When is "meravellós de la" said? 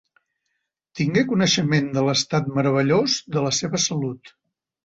2.57-3.53